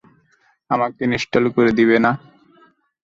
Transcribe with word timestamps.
আমাকে 0.69 1.01
ইন্সটল 1.07 1.45
করে 1.55 1.71
দিবে 1.77 1.97
না? 2.05 2.11